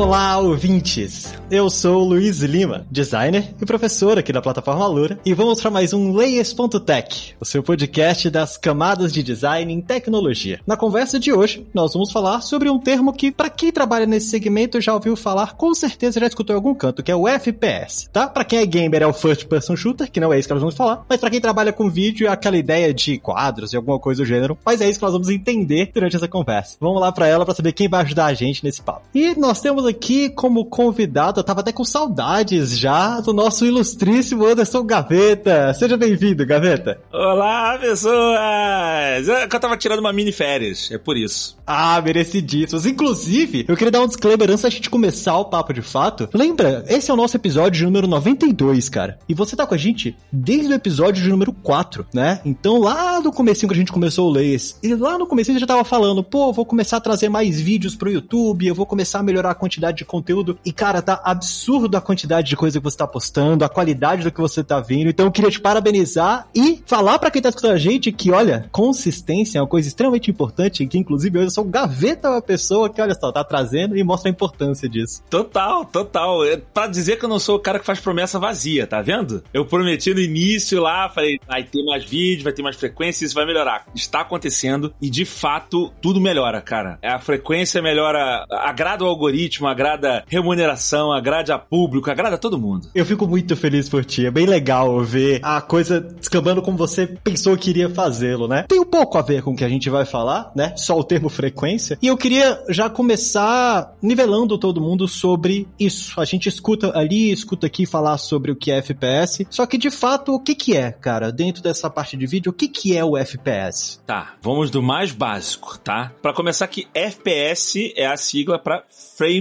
[0.00, 1.30] Olá, ouvintes!
[1.50, 5.92] Eu sou Luiz Lima, designer e professor aqui da plataforma Lura, e vamos para mais
[5.92, 10.60] um Layers.tech, o seu podcast das camadas de design em tecnologia.
[10.66, 14.28] Na conversa de hoje, nós vamos falar sobre um termo que, para quem trabalha nesse
[14.28, 18.08] segmento, já ouviu falar, com certeza já escutou em algum canto, que é o FPS,
[18.10, 18.26] tá?
[18.26, 20.62] Para quem é gamer é o First Person Shooter, que não é isso que nós
[20.62, 23.98] vamos falar, mas para quem trabalha com vídeo é aquela ideia de quadros e alguma
[23.98, 26.76] coisa do gênero, mas é isso que nós vamos entender durante essa conversa.
[26.80, 29.02] Vamos lá para ela para saber quem vai ajudar a gente nesse papo.
[29.12, 34.46] E nós temos aqui como convidado eu tava até com saudades já do nosso ilustríssimo
[34.46, 35.74] Anderson Gaveta.
[35.74, 37.00] Seja bem-vindo, Gaveta.
[37.12, 39.28] Olá, pessoas!
[39.28, 41.58] É eu tava tirando uma mini férias, é por isso.
[41.66, 42.86] Ah, merecidíssimos.
[42.86, 46.28] Inclusive, eu queria dar um disclaimer antes da gente começar o papo de fato.
[46.32, 49.18] Lembra, esse é o nosso episódio número 92, cara.
[49.28, 52.40] E você tá com a gente desde o episódio de número 4, né?
[52.44, 55.58] Então, lá no comecinho que a gente começou o Leis, e lá no comecinho a
[55.58, 58.86] gente já tava falando, pô, vou começar a trazer mais vídeos pro YouTube, eu vou
[58.86, 60.58] começar a melhorar a quantidade de conteúdo.
[60.64, 64.30] E, cara, tá absurdo a quantidade de coisa que você tá postando, a qualidade do
[64.30, 65.08] que você tá vindo.
[65.08, 68.68] Então, eu queria te parabenizar e falar para quem tá escutando a gente que, olha,
[68.70, 73.14] consistência é uma coisa extremamente importante, que inclusive eu sou Gaveta uma pessoa que, olha
[73.14, 75.22] só, tá trazendo e mostra a importância disso.
[75.30, 76.44] Total, total.
[76.44, 79.42] É pra dizer que eu não sou o cara que faz promessa vazia, tá vendo?
[79.52, 83.34] Eu prometi no início lá, falei, vai ter mais vídeos, vai ter mais frequência, isso
[83.34, 83.86] vai melhorar.
[83.94, 86.98] Está acontecendo e, de fato, tudo melhora, cara.
[87.02, 92.88] A frequência melhora, agrada o algoritmo, agrada remuneração, agrada a público, agrada a todo mundo.
[92.94, 94.26] Eu fico muito feliz por ti.
[94.26, 98.64] É bem legal ver a coisa descambando como você pensou que iria fazê-lo, né?
[98.68, 100.74] Tem um pouco a ver com o que a gente vai falar, né?
[100.76, 101.98] Só o termo frequência.
[102.02, 106.20] E eu queria já começar nivelando todo mundo sobre isso.
[106.20, 109.46] A gente escuta ali, escuta aqui falar sobre o que é FPS.
[109.50, 111.32] Só que de fato, o que que é, cara?
[111.32, 114.00] Dentro dessa parte de vídeo, o que que é o FPS?
[114.06, 116.12] Tá, vamos do mais básico, tá?
[116.20, 118.84] Para começar aqui, FPS é a sigla para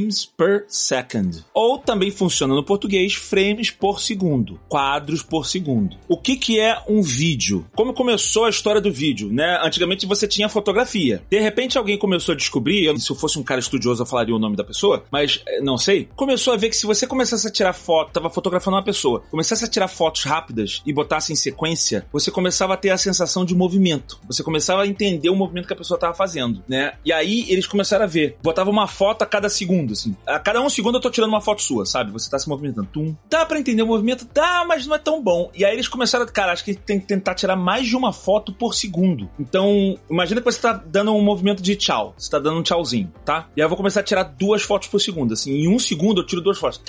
[0.09, 1.45] frames per second.
[1.53, 5.95] Ou também funciona no português frames por segundo, quadros por segundo.
[6.07, 7.65] O que que é um vídeo?
[7.75, 9.59] Como começou a história do vídeo, né?
[9.63, 11.21] Antigamente você tinha fotografia.
[11.29, 14.39] De repente alguém começou a descobrir, se eu fosse um cara estudioso eu falaria o
[14.39, 16.09] nome da pessoa, mas eh, não sei.
[16.15, 19.63] Começou a ver que se você começasse a tirar foto, tava fotografando uma pessoa, começasse
[19.63, 23.55] a tirar fotos rápidas e botasse em sequência, você começava a ter a sensação de
[23.55, 24.19] movimento.
[24.27, 26.93] Você começava a entender o movimento que a pessoa tava fazendo, né?
[27.05, 28.37] E aí eles começaram a ver.
[28.41, 30.15] Botava uma foto a cada segundo, assim.
[30.25, 32.11] A cada um segundo eu tô tirando uma foto sua, sabe?
[32.11, 32.87] Você tá se movimentando.
[32.91, 33.15] Tum.
[33.29, 34.27] Dá pra entender o movimento?
[34.33, 35.51] Dá, mas não é tão bom.
[35.53, 38.13] E aí eles começaram a, cara, acho que tem que tentar tirar mais de uma
[38.13, 39.29] foto por segundo.
[39.39, 42.13] Então, imagina que você tá dando um movimento de tchau.
[42.17, 43.47] Você tá dando um tchauzinho, tá?
[43.55, 45.33] E aí eu vou começar a tirar duas fotos por segundo.
[45.33, 46.81] Assim, em um segundo eu tiro duas fotos.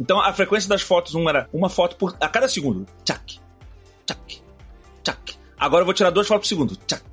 [0.00, 2.86] Então a frequência das fotos, uma era uma foto por a cada segundo.
[3.04, 3.38] Tchac,
[4.06, 4.42] tchac,
[5.02, 5.34] tchac.
[5.58, 6.76] Agora eu vou tirar duas fotos por segundo.
[6.86, 7.09] Tchac.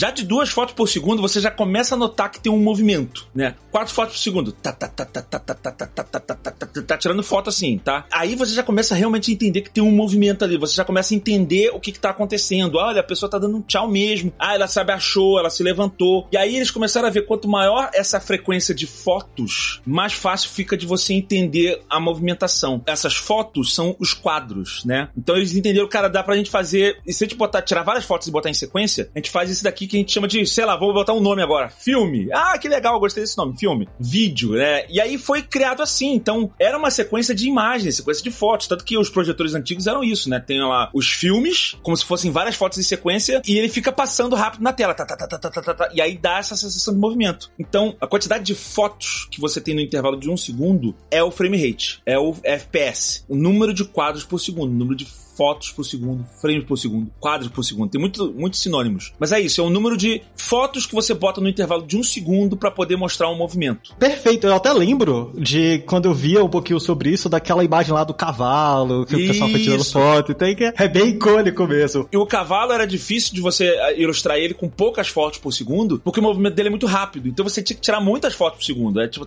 [0.00, 3.28] Já de duas fotos por segundo, você já começa a notar que tem um movimento,
[3.34, 3.54] né?
[3.70, 4.50] Quatro fotos por segundo.
[4.50, 7.22] Tá, tá, tá, tá, tá, tá, tá, tá, tá, tá, tá, tá, tá, tá tirando
[7.22, 8.06] foto assim, tá?
[8.10, 10.56] Aí você já começa a realmente entender que tem um movimento ali.
[10.56, 12.76] Você já começa a entender o que, que tá acontecendo.
[12.76, 14.32] Olha, a pessoa tá dando um tchau mesmo.
[14.38, 16.26] Ah, ela se abaixou, ela se levantou.
[16.32, 20.78] E aí eles começaram a ver quanto maior essa frequência de fotos, mais fácil fica
[20.78, 22.82] de você entender a movimentação.
[22.86, 25.10] Essas fotos são os quadros, né?
[25.14, 26.98] Então eles entenderam, cara, dá pra gente fazer.
[27.06, 29.50] E se a gente botar, tirar várias fotos e botar em sequência, a gente faz
[29.50, 31.68] isso daqui que a gente chama de, sei lá, vou botar um nome agora.
[31.68, 32.28] Filme.
[32.32, 33.58] Ah, que legal, gostei desse nome.
[33.58, 33.88] Filme.
[33.98, 34.86] Vídeo, né?
[34.88, 36.14] E aí foi criado assim.
[36.14, 38.68] Então, era uma sequência de imagens, sequência de fotos.
[38.68, 40.40] Tanto que os projetores antigos eram isso, né?
[40.40, 44.36] Tem lá os filmes, como se fossem várias fotos em sequência, e ele fica passando
[44.36, 44.94] rápido na tela.
[44.94, 47.50] Tá, tá, tá, tá, tá, tá, tá, e aí dá essa sensação de movimento.
[47.58, 51.30] Então, a quantidade de fotos que você tem no intervalo de um segundo é o
[51.30, 53.24] frame rate, é o FPS.
[53.28, 55.06] O número de quadros por segundo, o número de
[55.40, 57.88] fotos por segundo, frames por segundo, quadros por segundo.
[57.88, 59.14] Tem muito, muitos sinônimos.
[59.18, 62.02] Mas é isso, é o número de fotos que você bota no intervalo de um
[62.02, 63.96] segundo para poder mostrar um movimento.
[63.98, 68.04] Perfeito, eu até lembro de quando eu via um pouquinho sobre isso, daquela imagem lá
[68.04, 69.92] do cavalo, que o pessoal foi tirando Isso.
[69.92, 72.06] foto, tem que é bem icônico mesmo.
[72.12, 75.98] E o cavalo era difícil de você eh, ilustrar ele com poucas fotos por segundo,
[76.00, 77.28] porque o movimento dele é muito rápido.
[77.28, 79.00] Então você tinha que tirar muitas fotos por segundo.
[79.00, 79.26] É tipo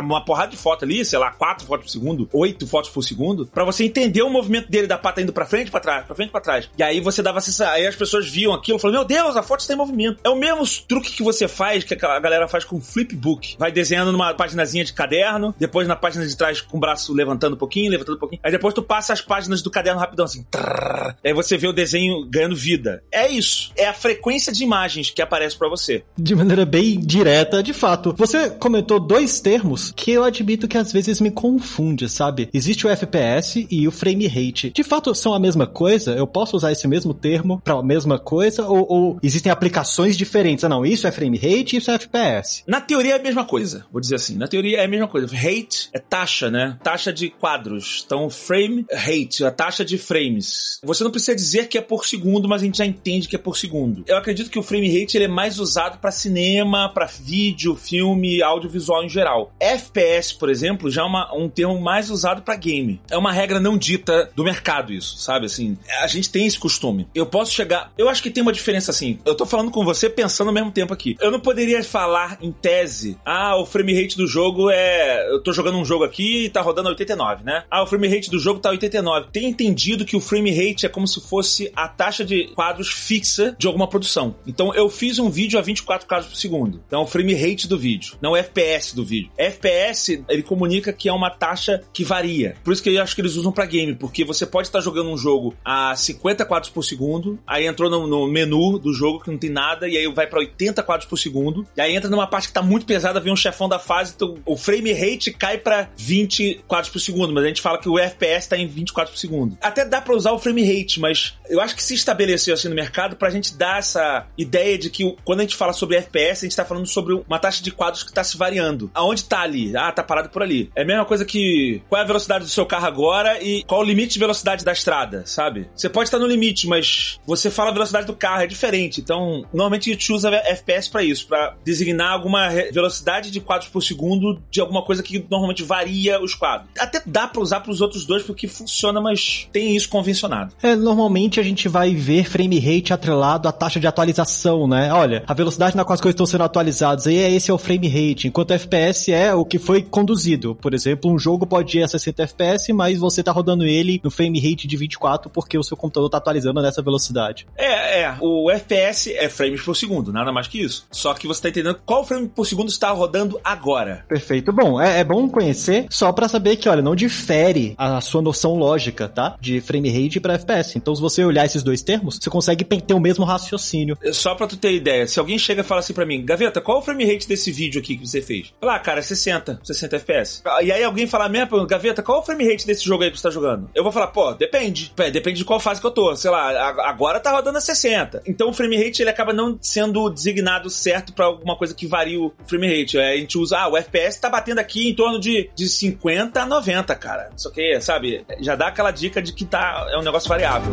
[0.00, 3.46] uma porrada de foto ali, sei lá, quatro fotos por segundo, oito fotos por segundo,
[3.46, 6.30] para você entender o movimento dele da pata indo pra frente, pra trás, pra frente,
[6.30, 6.70] pra trás.
[6.78, 9.42] E aí você dava sensação, aí as pessoas viam aquilo e falavam, meu Deus, a
[9.42, 10.20] foto está em movimento.
[10.24, 13.56] É o mesmo truque que você faz, que a galera faz com flipbook.
[13.58, 17.54] Vai desenhando numa paginazinha de caderno, depois na página de trás com o braço levantando
[17.54, 18.40] um pouquinho, levantando um pouquinho.
[18.42, 20.44] Aí depois tu passa as páginas do caderno rapidão assim.
[20.50, 23.02] Trrr, aí você vê o desenho ganhando vida.
[23.10, 23.72] É isso.
[23.76, 26.04] É a frequência de imagens que aparece para você.
[26.16, 28.14] De maneira bem direta, de fato.
[28.16, 32.48] Você comentou dois termos que eu admito que às vezes me confunde, sabe?
[32.52, 34.70] Existe o FPS e o frame rate.
[34.70, 36.12] De fato, são a mesma coisa?
[36.12, 38.66] Eu posso usar esse mesmo termo para a mesma coisa?
[38.66, 40.64] Ou, ou, existem aplicações diferentes?
[40.64, 42.62] Ah, não, isso é frame rate isso é FPS.
[42.66, 44.36] Na teoria é a mesma coisa, vou dizer assim.
[44.36, 45.26] Na teoria é a mesma coisa.
[45.34, 46.78] Rate é taxa, né?
[46.82, 48.02] Taxa de quadros.
[48.06, 50.80] Então, frame rate, a taxa de frames.
[50.82, 53.38] Você não precisa dizer que é por segundo, mas a gente já entende que é
[53.38, 54.04] por segundo.
[54.06, 58.42] Eu acredito que o frame rate ele é mais usado para cinema, para vídeo, filme,
[58.42, 59.52] audiovisual em geral.
[59.60, 63.00] FPS, por exemplo, já é uma, um termo mais usado para game.
[63.10, 65.46] É uma regra não dita do mercado isso, sabe?
[65.46, 67.06] Assim, a gente tem esse costume.
[67.14, 67.92] Eu posso chegar.
[67.96, 69.18] Eu acho que tem uma diferença assim.
[69.24, 71.16] Eu tô falando com você pensando ao mesmo tempo aqui.
[71.20, 75.28] Eu não poderia falar em tese, ah, o frame rate do jogo é.
[75.30, 77.64] Eu tô jogando um jogo aqui e tá rodando 89, né?
[77.70, 79.28] Ah, o frame rate do jogo tá 89.
[79.32, 83.54] Tem entendido que o frame rate é como se fosse a taxa de quadros fixa
[83.58, 84.34] de alguma produção.
[84.46, 86.82] Então eu fiz um vídeo a 24 quadros por segundo.
[86.86, 89.30] Então o frame rate do vídeo, não o FPS do vídeo.
[89.36, 92.56] FPS, ele comunica que é uma taxa que varia.
[92.64, 95.10] Por isso que eu acho que eles usam para game, porque você pode estar jogando
[95.10, 99.30] um jogo a 50 quadros por segundo, aí entrou no, no menu do jogo que
[99.30, 102.26] não tem nada, e aí vai para 80 quadros por segundo, e aí entra numa
[102.26, 105.58] parte que tá muito pesada, vem um chefão da fase, então o frame rate cai
[105.58, 109.12] para 20 quadros por segundo, mas a gente fala que o FPS tá em 24
[109.12, 109.58] por segundo.
[109.60, 112.74] Até dá para usar o frame rate, mas eu acho que se estabeleceu assim no
[112.74, 116.48] mercado pra gente dar essa ideia de que quando a gente fala sobre FPS, a
[116.48, 118.90] gente tá falando sobre uma taxa de quadros que tá se variando.
[118.94, 119.76] Aonde tá ali?
[119.76, 120.70] Ah, tá parado por ali.
[120.74, 123.80] É a mesma coisa que qual é a velocidade do seu carro agora e qual
[123.80, 125.68] o limite de velocidade da estrada, sabe?
[125.74, 129.00] Você pode estar no limite, mas você fala a velocidade do carro, é diferente.
[129.00, 133.82] Então, normalmente a gente usa FPS para isso, para designar alguma velocidade de quadros por
[133.82, 136.68] segundo de alguma coisa que normalmente varia os quadros.
[136.78, 140.52] Até dá para usar para os outros dois porque funciona, mas tem isso convencionado.
[140.62, 144.92] É, normalmente a gente vai ver frame rate atrelado à taxa de atualização, né?
[144.92, 147.88] Olha, a velocidade na qual as coisas estão sendo atualizadas, aí esse é o frame
[147.88, 150.54] rate, enquanto FPS é o que foi conduzido.
[150.54, 154.10] Por exemplo, um jogo pode ir a 60 FPS, mas você tá rodando ele no
[154.10, 157.46] frame rate de 24 porque o seu computador tá atualizando nessa velocidade.
[157.56, 158.16] É, é.
[158.20, 160.86] O FPS é frames por segundo, nada mais que isso.
[160.90, 164.04] Só que você tá entendendo qual frame por segundo está rodando agora.
[164.08, 164.52] Perfeito.
[164.52, 168.56] Bom, é, é bom conhecer só para saber que, olha, não difere a sua noção
[168.56, 169.36] lógica, tá?
[169.40, 170.76] De frame rate para FPS.
[170.76, 173.96] Então, se você olhar esses dois termos, você consegue ter o mesmo raciocínio.
[174.12, 176.78] Só pra tu ter ideia, se alguém chega e fala assim pra mim, Gaveta, qual
[176.78, 178.52] é o frame rate desse vídeo aqui que você fez?
[178.60, 180.42] Fala, ah, cara, 60, 60 FPS.
[180.62, 183.18] E aí alguém fala mesmo, Gaveta, qual é o frame rate desse jogo aí que
[183.18, 183.70] você tá jogando?
[183.74, 184.55] Eu vou falar, pô, depende.
[184.94, 186.14] Pé, depende de qual fase que eu tô.
[186.16, 188.22] Sei lá, agora tá rodando a 60.
[188.26, 192.20] Então o frame rate ele acaba não sendo designado certo para alguma coisa que varia
[192.20, 192.98] o frame rate.
[192.98, 196.42] É, a gente usa, ah, o FPS tá batendo aqui em torno de, de 50
[196.42, 197.30] a 90, cara.
[197.36, 198.24] Isso aqui, sabe?
[198.40, 200.72] Já dá aquela dica de que tá, é um negócio variável.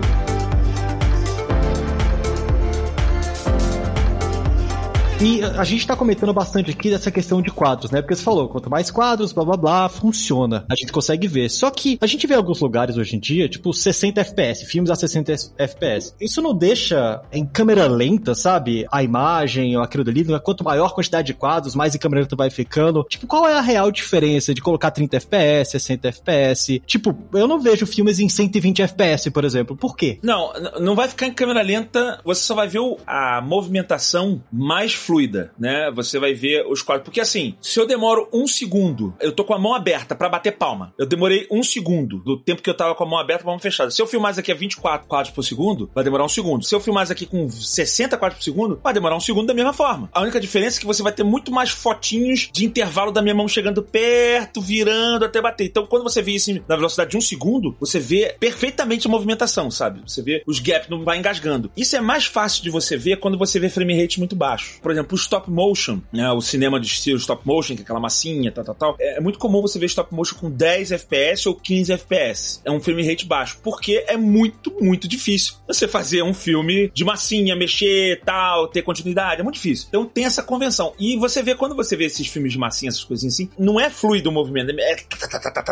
[5.24, 8.02] E a gente tá comentando bastante aqui dessa questão de quadros, né?
[8.02, 10.66] Porque você falou, quanto mais quadros, blá blá blá, funciona.
[10.70, 11.50] A gente consegue ver.
[11.50, 14.96] Só que a gente vê alguns lugares hoje em dia, tipo 60 FPS, filmes a
[14.96, 16.14] 60 FPS.
[16.20, 18.86] Isso não deixa em câmera lenta, sabe?
[18.92, 22.50] A imagem ou aquilo dali, quanto maior quantidade de quadros, mais em câmera lenta vai
[22.50, 23.06] ficando.
[23.06, 26.81] Tipo, qual é a real diferença de colocar 30 FPS, 60 FPS?
[26.86, 29.78] Tipo, eu não vejo filmes em 120 FPS, por exemplo.
[29.78, 30.20] Por quê?
[30.22, 35.12] Não, não vai ficar em câmera lenta, você só vai ver a movimentação mais fluida
[35.13, 35.91] fluida, né?
[35.91, 37.05] Você vai ver os quadros.
[37.05, 40.58] Porque assim, se eu demoro um segundo, eu tô com a mão aberta para bater
[40.58, 40.91] palma.
[40.98, 43.50] Eu demorei um segundo do tempo que eu tava com a mão aberta e a
[43.51, 43.91] mão fechada.
[43.91, 46.65] Se eu filmar isso aqui a 24 quadros por segundo, vai demorar um segundo.
[46.65, 49.53] Se eu filmar isso aqui com 60 quadros por segundo, vai demorar um segundo da
[49.53, 50.10] mesma forma.
[50.12, 53.36] A única diferença é que você vai ter muito mais fotinhos de intervalo da minha
[53.36, 55.65] mão chegando perto, virando até bater.
[55.65, 59.70] Então, quando você vê isso na velocidade de um segundo, você vê perfeitamente a movimentação,
[59.70, 60.01] sabe?
[60.08, 61.72] Você vê os gaps não vai engasgando.
[61.77, 64.79] Isso é mais fácil de você ver quando você vê frame rate muito baixo.
[64.82, 68.00] Por exemplo, o stop motion, né, o cinema de estilo stop motion, que é aquela
[68.00, 71.47] massinha, tal, tal, tal, é, é muito comum você ver stop motion com 10 FPS
[71.47, 72.62] ou 15 FPS.
[72.63, 77.03] É um frame rate baixo, porque é muito, muito difícil você fazer um filme de
[77.03, 79.88] massinha, mexer, tal, ter continuidade, é muito difícil.
[79.89, 80.93] Então tem essa convenção.
[81.00, 83.89] E você vê, quando você vê esses filmes de massinha, essas coisinhas assim, não é
[83.89, 84.95] fluido o movimento, é,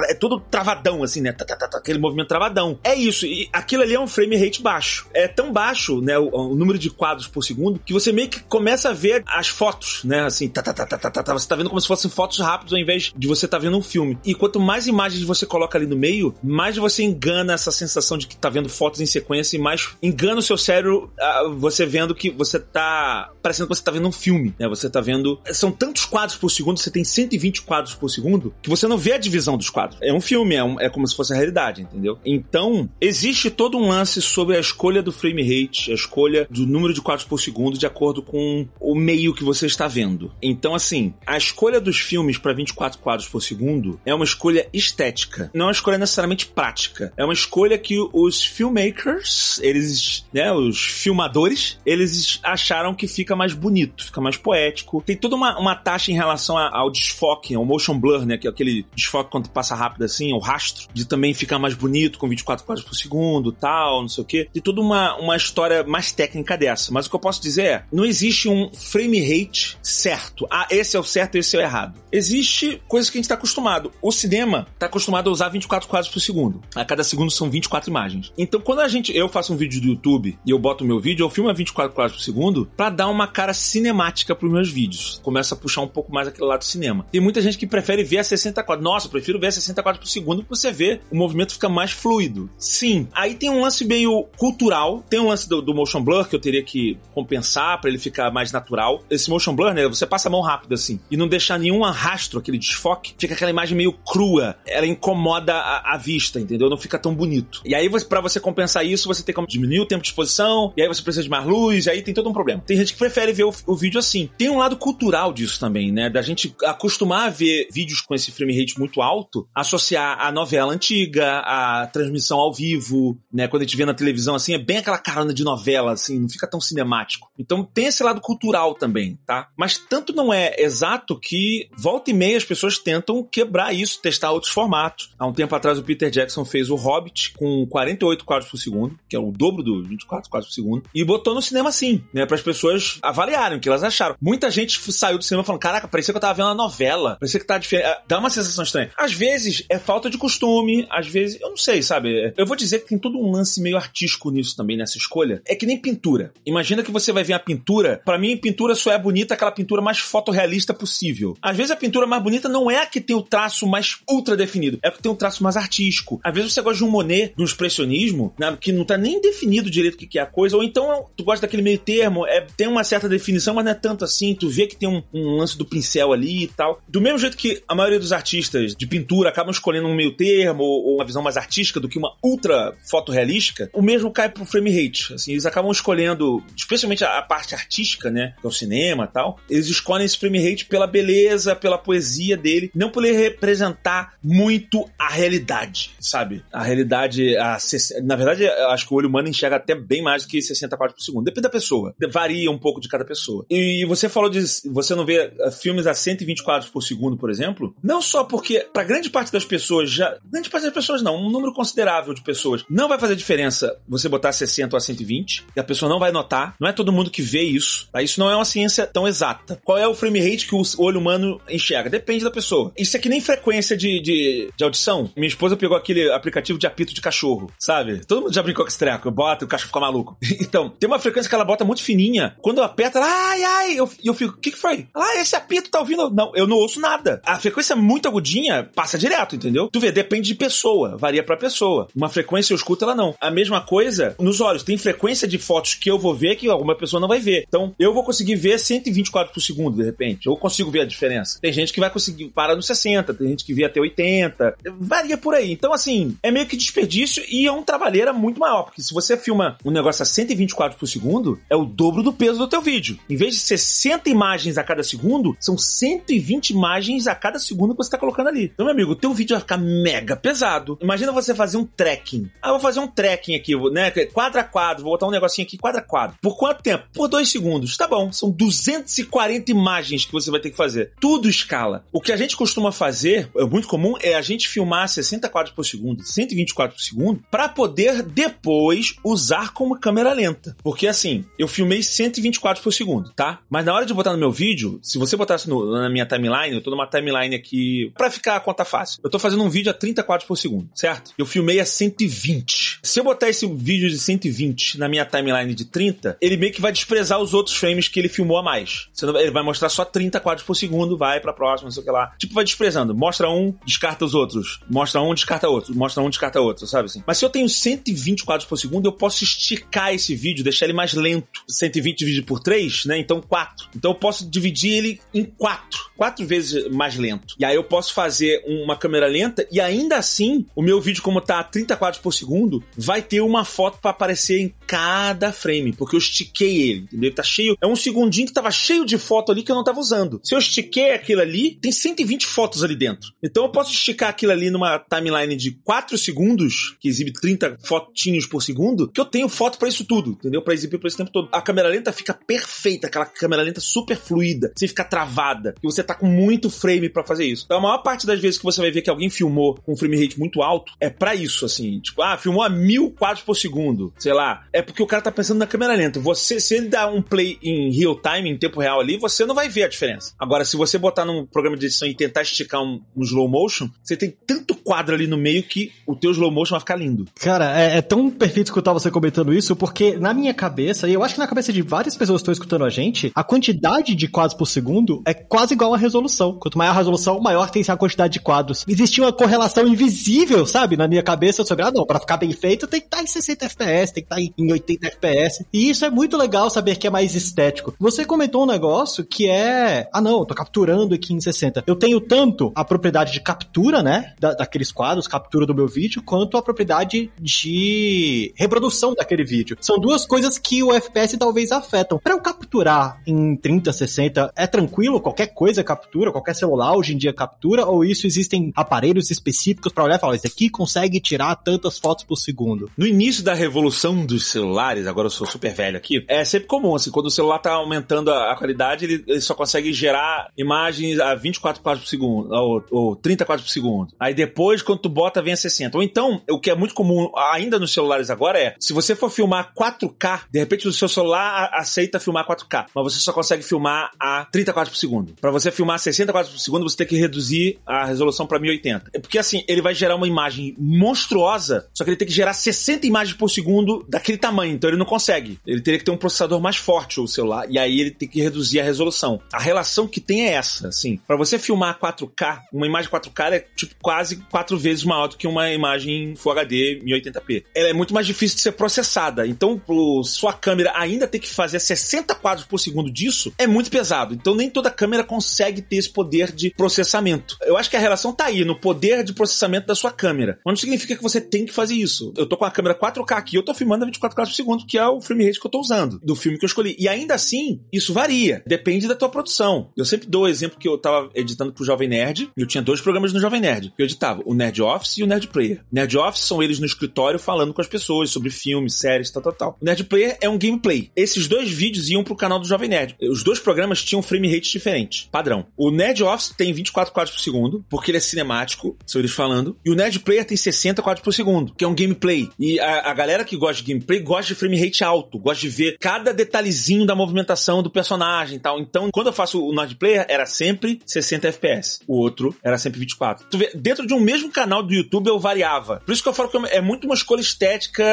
[0.09, 1.35] é todo travadão, assim, né,
[1.73, 2.79] aquele movimento travadão.
[2.83, 5.07] É isso, e aquilo ali é um frame rate baixo.
[5.13, 8.41] É tão baixo, né, o, o número de quadros por segundo, que você meio que
[8.41, 10.21] começa a ver as fotos, né?
[10.21, 12.73] Assim, tá, tá, tá, tá, tá, tá, você tá vendo como se fossem fotos rápidas
[12.73, 14.17] ao invés de você tá vendo um filme.
[14.25, 18.27] E quanto mais imagens você coloca ali no meio, mais você engana essa sensação de
[18.27, 22.15] que tá vendo fotos em sequência e mais engana o seu cérebro uh, você vendo
[22.15, 24.67] que você tá parecendo que você tá vendo um filme, né?
[24.67, 28.69] Você tá vendo são tantos quadros por segundo, você tem 120 quadros por segundo, que
[28.69, 29.99] você não vê a divisão dos quadros.
[30.01, 32.17] É um filme, é, um, é como se fosse a realidade, entendeu?
[32.25, 36.93] Então, existe todo um lance sobre a escolha do frame rate, a escolha do número
[36.93, 40.31] de quadros por segundo de acordo com o meio que você está vendo.
[40.41, 45.49] Então, assim, a escolha dos filmes para 24 quadros por segundo é uma escolha estética,
[45.53, 47.11] não é uma escolha necessariamente prática.
[47.17, 53.53] É uma escolha que os filmmakers, eles, né, os filmadores, eles acharam que fica mais
[53.53, 55.01] bonito, fica mais poético.
[55.05, 58.49] Tem toda uma, uma taxa em relação ao desfoque, ao motion blur, né, que é
[58.49, 62.65] aquele desfoque quando passa rápido assim, o rastro, de também ficar mais bonito com 24
[62.65, 64.49] quadros por segundo, tal, não sei o quê.
[64.53, 66.91] Tem toda uma, uma história mais técnica dessa.
[66.91, 70.45] Mas o que eu posso dizer é, não existe um frame rate certo.
[70.51, 71.97] Ah, esse é o certo, esse é o errado.
[72.11, 73.91] Existe coisas que a gente está acostumado.
[74.01, 76.61] O cinema está acostumado a usar 24 quadros por segundo.
[76.75, 78.33] A cada segundo são 24 imagens.
[78.37, 80.99] Então, quando a gente, eu faço um vídeo do YouTube e eu boto o meu
[80.99, 84.51] vídeo, eu filmo a 24 quadros por segundo para dar uma cara cinemática para os
[84.51, 85.21] meus vídeos.
[85.23, 87.05] Começa a puxar um pouco mais aquele lado do cinema.
[87.09, 88.83] Tem muita gente que prefere ver a 60 quadros.
[88.83, 91.69] Nossa, eu prefiro ver a 60 quadros por segundo porque você vê o movimento fica
[91.69, 92.49] mais fluido.
[92.57, 93.07] Sim.
[93.13, 96.41] Aí tem um lance meio cultural, tem um lance do, do motion blur que eu
[96.41, 98.80] teria que compensar para ele ficar mais natural.
[99.09, 102.39] Esse motion blur, né, você passa a mão rápido assim e não deixar nenhum arrastro,
[102.39, 104.55] aquele desfoque, fica aquela imagem meio crua.
[104.65, 106.69] Ela incomoda a, a vista, entendeu?
[106.69, 107.61] Não fica tão bonito.
[107.65, 110.81] E aí, para você compensar isso, você tem que diminuir o tempo de exposição, e
[110.81, 112.63] aí você precisa de mais luz, e aí tem todo um problema.
[112.65, 114.29] Tem gente que prefere ver o, o vídeo assim.
[114.37, 116.09] Tem um lado cultural disso também, né?
[116.09, 120.73] Da gente acostumar a ver vídeos com esse frame rate muito alto, associar a novela
[120.73, 123.47] antiga, a transmissão ao vivo, né?
[123.47, 126.29] Quando a gente vê na televisão assim, é bem aquela carona de novela, assim, não
[126.29, 127.29] fica tão cinemático.
[127.37, 129.49] Então tem esse lado cultural também, tá?
[129.57, 134.31] Mas tanto não é exato que volta e meia as pessoas tentam quebrar isso, testar
[134.31, 135.11] outros formatos.
[135.17, 138.97] Há um tempo atrás o Peter Jackson fez o Hobbit com 48 quadros por segundo,
[139.07, 142.25] que é o dobro do 24 quadros por segundo, e botou no cinema assim, né?
[142.25, 144.15] Para as pessoas avaliarem o que elas acharam.
[144.21, 147.39] Muita gente saiu do cinema falando: caraca, parecia que eu tava vendo uma novela, parecia
[147.39, 147.87] que tá diferente.
[147.87, 148.91] Ah, dá uma sensação estranha.
[148.97, 152.33] Às vezes é falta de costume, às vezes, eu não sei, sabe?
[152.37, 155.41] Eu vou dizer que tem todo um lance meio artístico nisso também, nessa escolha.
[155.45, 156.33] É que nem pintura.
[156.45, 158.01] Imagina que você vai ver a pintura.
[158.05, 161.35] Para mim, pintura só é bonita aquela pintura mais fotorrealista possível.
[161.41, 164.37] Às vezes a pintura mais bonita não é a que tem o traço mais ultra
[164.37, 166.19] definido, é a que tem um traço mais artístico.
[166.23, 169.69] Às vezes você gosta de um Monet, do expressionismo, né, que não tá nem definido
[169.69, 172.67] direito o que é a coisa, ou então tu gosta daquele meio termo, é, tem
[172.67, 175.57] uma certa definição, mas não é tanto assim, tu vê que tem um, um lance
[175.57, 176.81] do pincel ali e tal.
[176.87, 180.63] Do mesmo jeito que a maioria dos artistas de pintura acabam escolhendo um meio termo
[180.63, 184.71] ou, uma visão mais artística do que uma ultra fotorrealística, o mesmo cai pro frame
[184.71, 185.13] rate.
[185.13, 190.05] Assim, eles acabam escolhendo, especialmente a, a parte artística, né, é cinema tal, eles escolhem
[190.05, 195.91] esse frame rate pela beleza, pela poesia dele, não por ele representar muito a realidade,
[195.99, 196.43] sabe?
[196.51, 197.57] A realidade, a,
[198.03, 200.97] na verdade, acho que o olho humano enxerga até bem mais do que 60 quadros
[200.97, 201.25] por segundo.
[201.25, 201.93] Depende da pessoa.
[202.11, 203.45] Varia um pouco de cada pessoa.
[203.49, 204.41] E você falou de
[204.71, 208.67] você não vê eh, filmes a 120 quadros por segundo, por exemplo, não só porque
[208.73, 212.21] para grande parte das pessoas já, grande parte das pessoas não, um número considerável de
[212.21, 215.99] pessoas, não vai fazer diferença você botar 60 ou a 120, e a pessoa não
[215.99, 216.55] vai notar.
[216.59, 217.89] Não é todo mundo que vê isso.
[217.91, 218.01] Tá?
[218.01, 219.59] Isso não é uma ciência tão exata.
[219.63, 221.89] Qual é o frame rate que o olho humano enxerga?
[221.89, 222.71] Depende da pessoa.
[222.77, 225.09] Isso é que nem frequência de, de, de audição.
[225.15, 228.05] Minha esposa pegou aquele aplicativo de apito de cachorro, sabe?
[228.05, 229.11] Todo mundo já brincou com esse treco.
[229.11, 230.17] Bota, o cachorro fica maluco.
[230.39, 232.35] então, tem uma frequência que ela bota muito fininha.
[232.41, 234.87] Quando aperta, ela, ai, ai, eu, eu fico, o que, que foi?
[234.95, 236.09] Ah, esse apito tá ouvindo?
[236.09, 237.21] Não, eu não ouço nada.
[237.25, 239.69] A frequência muito agudinha passa direto, entendeu?
[239.71, 241.87] Tu vê, depende de pessoa, varia pra pessoa.
[241.95, 243.15] Uma frequência eu escuto, ela não.
[243.19, 244.63] A mesma coisa nos olhos.
[244.63, 247.45] Tem frequência de fotos que eu vou ver que alguma pessoa não vai ver.
[247.47, 250.27] Então, eu vou conseguir ver 124 por segundo, de repente.
[250.27, 251.39] Eu consigo ver a diferença.
[251.41, 254.57] Tem gente que vai conseguir parar no 60, tem gente que vê até 80.
[254.79, 255.51] Varia por aí.
[255.51, 258.63] Então, assim, é meio que desperdício e é um trabalheira muito maior.
[258.63, 262.39] Porque se você filma um negócio a 124 por segundo, é o dobro do peso
[262.39, 262.97] do teu vídeo.
[263.09, 267.83] Em vez de 60 imagens a cada segundo, são 120 imagens a cada segundo que
[267.83, 268.51] você tá colocando ali.
[268.53, 270.77] Então, meu amigo, o teu vídeo vai ficar mega pesado.
[270.81, 272.29] Imagina você fazer um tracking.
[272.41, 273.91] Ah, vou fazer um tracking aqui, né?
[274.13, 276.17] Quadro a quadro, vou botar um negocinho aqui quadro a quadro.
[276.21, 276.85] Por quanto tempo?
[276.93, 277.77] Por dois segundos.
[277.77, 280.91] Tá bom, são 240 imagens que você vai ter que fazer.
[280.99, 281.85] Tudo escala.
[281.91, 285.53] O que a gente costuma fazer, é muito comum, é a gente filmar 60 quadros
[285.55, 290.55] por segundo, 120 quadros por segundo, para poder depois usar como câmera lenta.
[290.63, 293.39] Porque assim, eu filmei 120 quadros por segundo, tá?
[293.49, 296.55] Mas na hora de botar no meu vídeo, se você botasse no, na minha timeline,
[296.55, 298.99] eu tô numa timeline aqui para ficar a conta fácil.
[299.03, 301.11] Eu tô fazendo um vídeo a 30 quadros por segundo, certo?
[301.17, 302.79] Eu filmei a 120.
[302.83, 306.61] Se eu botar esse vídeo de 120 na minha timeline de 30, ele meio que
[306.61, 308.89] vai desprezar os outros frames que ele filmou a mais.
[309.01, 311.85] Não, ele vai mostrar só 30 quadros por segundo, vai pra próxima, não sei o
[311.85, 312.13] que lá.
[312.17, 312.95] Tipo, vai desprezando.
[312.95, 314.59] Mostra um, descarta os outros.
[314.69, 315.75] Mostra um, descarta outro.
[315.75, 317.03] Mostra um, descarta outro, sabe assim?
[317.05, 320.73] Mas se eu tenho 120 quadros por segundo, eu posso esticar esse vídeo, deixar ele
[320.73, 321.41] mais lento.
[321.47, 322.97] 120 dividido por 3, né?
[322.97, 323.69] Então 4.
[323.75, 325.91] Então eu posso dividir ele em 4.
[325.97, 327.35] 4 vezes mais lento.
[327.39, 331.21] E aí eu posso fazer uma câmera lenta e ainda assim, o meu vídeo, como
[331.21, 335.73] tá a 30 quadros por segundo, vai ter uma foto para aparecer em cada frame,
[335.73, 337.13] porque eu estiquei ele, entendeu?
[337.13, 337.57] Tá cheio.
[337.61, 340.19] É um segundinho que tava cheio de foto ali que eu não tava usando.
[340.23, 343.11] Se eu estiquei aquilo ali, tem 120 fotos ali dentro.
[343.21, 348.25] Então eu posso esticar aquilo ali numa timeline de 4 segundos, que exibe 30 fotinhos
[348.25, 350.41] por segundo, que eu tenho foto para isso tudo, entendeu?
[350.41, 351.29] Para exibir por esse tempo todo.
[351.31, 355.83] A câmera lenta fica perfeita, aquela câmera lenta super fluida, sem ficar travada, e você
[355.83, 357.43] tá com muito frame para fazer isso.
[357.45, 359.77] Então a maior parte das vezes que você vai ver que alguém filmou com um
[359.77, 361.79] frame rate muito alto, é para isso, assim.
[361.79, 364.45] Tipo, ah, filmou a mil quadros por segundo, sei lá.
[364.53, 365.99] É porque o cara tá pensando na câmera lenta.
[365.99, 369.35] Você, se ele dá um play em real time, em tempo real ali, você não
[369.35, 370.13] vai ver a diferença.
[370.19, 373.69] Agora, se você botar num programa de edição e tentar esticar um, um slow motion,
[373.83, 377.07] você tem tanto quadro ali no meio que o teu slow motion vai ficar lindo.
[377.15, 381.03] Cara, é, é tão perfeito escutar você comentando isso, porque na minha cabeça, e eu
[381.03, 384.07] acho que na cabeça de várias pessoas que estão escutando a gente, a quantidade de
[384.07, 386.37] quadros por segundo é quase igual à resolução.
[386.39, 388.65] Quanto maior a resolução, maior tem a quantidade de quadros.
[388.67, 392.67] Existia uma correlação invisível, sabe, na minha cabeça sobre, ah, não, pra ficar bem feito
[392.67, 395.45] tem que estar em 60 FPS, tem que estar em 80 FPS.
[395.51, 397.70] E isso é muito legal saber que é mais estético.
[397.79, 401.63] Você comentou um negócio que é, ah, não, eu tô capturando aqui em 60.
[401.65, 406.01] Eu tenho tanto a propriedade de captura, né, da, daqueles quadros, captura do meu vídeo,
[406.03, 409.57] quanto a propriedade de reprodução daquele vídeo.
[409.61, 411.99] São duas coisas que o FPS talvez afetam.
[411.99, 415.01] Para eu capturar em 30, 60, é tranquilo?
[415.01, 416.11] Qualquer coisa captura?
[416.11, 417.65] Qualquer celular hoje em dia captura?
[417.65, 422.03] Ou isso existem aparelhos específicos para olhar e falar, esse aqui consegue tirar tantas fotos
[422.03, 422.69] por segundo?
[422.77, 426.75] No início da revolução dos celulares, agora eu sou super velho aqui, é sempre comum,
[426.75, 431.15] assim, quando o celular tá aumentando a, qualidade, ele, ele, só consegue gerar imagens a
[431.15, 433.93] 24 quadros por segundo, ou, ou 30 quadros por segundo.
[433.99, 435.77] Aí depois, quando tu bota, vem a 60.
[435.77, 439.09] Ou então, o que é muito comum ainda nos celulares agora é, se você for
[439.09, 443.91] filmar 4K, de repente o seu celular aceita filmar 4K, mas você só consegue filmar
[443.99, 445.13] a 30 quadros por segundo.
[445.19, 448.91] Para você filmar 60 quadros por segundo, você tem que reduzir a resolução para 1080.
[448.93, 452.33] É porque assim, ele vai gerar uma imagem monstruosa, só que ele tem que gerar
[452.33, 455.39] 60 imagens por segundo daquele tamanho, então ele não consegue.
[455.45, 458.21] Ele teria que ter um processador mais forte o celular e aí ele tem que
[458.21, 459.21] reduzir a resolução.
[459.33, 460.99] A relação que tem é essa, assim.
[461.07, 465.27] Para você filmar 4K, uma imagem 4K é tipo quase quatro vezes maior do que
[465.27, 467.43] uma imagem Full HD 1080p.
[467.55, 469.25] Ela é muito mais difícil de ser processada.
[469.27, 473.69] Então, pro sua câmera ainda ter que fazer 60 quadros por segundo disso é muito
[473.69, 474.13] pesado.
[474.13, 477.37] Então, nem toda câmera consegue ter esse poder de processamento.
[477.43, 480.39] Eu acho que a relação tá aí no poder de processamento da sua câmera.
[480.45, 482.13] Mas não significa que você tem que fazer isso.
[482.17, 484.65] Eu tô com a câmera 4K aqui, eu tô filmando a 24 quadros por segundo,
[484.65, 486.75] que é o frame rate que eu tô usando do filme que eu escolhi.
[486.77, 487.30] E ainda assim,
[487.71, 488.43] isso varia.
[488.45, 489.69] Depende da tua produção.
[489.75, 492.31] Eu sempre dou o exemplo que eu tava editando pro Jovem Nerd.
[492.35, 495.03] E eu tinha dois programas no Jovem Nerd que eu editava: o Nerd Office e
[495.03, 495.63] o Nerd Player.
[495.71, 499.33] Nerd Office são eles no escritório falando com as pessoas sobre filmes, séries, tal, tal,
[499.33, 499.57] tal.
[499.61, 500.91] O Nerd Player é um gameplay.
[500.95, 502.95] Esses dois vídeos iam pro canal do Jovem Nerd.
[503.01, 505.45] Os dois programas tinham frame rate diferente, padrão.
[505.57, 509.57] O Nerd Office tem 24 quadros por segundo, porque ele é cinemático, são eles falando.
[509.65, 512.29] E o Nerd Player tem 60 quadros por segundo, que é um gameplay.
[512.39, 515.49] E a, a galera que gosta de gameplay gosta de frame rate alto, gosta de
[515.49, 517.20] ver cada detalhezinho da movimentação
[517.63, 518.59] do personagem e tal.
[518.59, 521.79] Então, quando eu faço o Nerd Player, era sempre 60 FPS.
[521.87, 523.27] O outro era sempre 24.
[523.29, 525.81] Tu vê, dentro de um mesmo canal do YouTube eu variava.
[525.85, 527.83] Por isso que eu falo que é muito uma escolha estética,